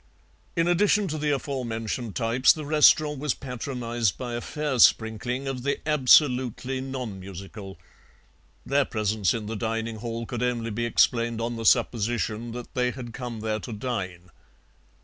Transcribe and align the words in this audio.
"In 0.55 0.67
addition 0.67 1.07
to 1.09 1.17
the 1.19 1.29
aforementioned 1.29 2.15
types 2.15 2.51
the 2.51 2.65
restaurant 2.65 3.19
was 3.19 3.35
patronized 3.35 4.17
by 4.17 4.33
a 4.33 4.41
fair 4.41 4.79
sprinkling 4.79 5.47
of 5.47 5.61
the 5.61 5.77
absolutely 5.87 6.81
nonmusical; 6.81 7.77
their 8.65 8.83
presence 8.85 9.31
in 9.35 9.45
the 9.45 9.55
dining 9.55 9.97
hall 9.97 10.25
could 10.25 10.41
only 10.41 10.71
be 10.71 10.85
explained 10.87 11.39
on 11.39 11.55
the 11.55 11.65
supposition 11.67 12.51
that 12.51 12.73
they 12.73 12.89
had 12.89 13.13
come 13.13 13.41
there 13.41 13.59
to 13.59 13.73
dine. 13.73 14.31